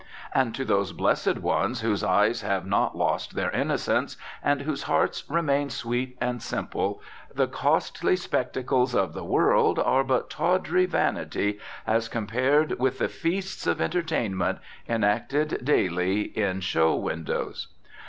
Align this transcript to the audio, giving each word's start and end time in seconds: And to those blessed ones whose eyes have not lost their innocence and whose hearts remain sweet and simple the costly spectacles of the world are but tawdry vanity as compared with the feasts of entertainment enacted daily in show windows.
And 0.33 0.55
to 0.55 0.65
those 0.65 0.93
blessed 0.93 1.37
ones 1.37 1.81
whose 1.81 2.03
eyes 2.03 2.41
have 2.41 2.65
not 2.65 2.97
lost 2.97 3.35
their 3.35 3.51
innocence 3.51 4.17
and 4.41 4.61
whose 4.63 4.81
hearts 4.81 5.29
remain 5.29 5.69
sweet 5.69 6.17
and 6.19 6.41
simple 6.41 7.03
the 7.31 7.45
costly 7.45 8.15
spectacles 8.15 8.95
of 8.95 9.13
the 9.13 9.23
world 9.23 9.77
are 9.77 10.03
but 10.03 10.27
tawdry 10.31 10.87
vanity 10.87 11.59
as 11.85 12.09
compared 12.09 12.79
with 12.79 12.97
the 12.97 13.09
feasts 13.09 13.67
of 13.67 13.79
entertainment 13.79 14.57
enacted 14.89 15.61
daily 15.63 16.21
in 16.35 16.61
show 16.61 16.95
windows. 16.95 17.67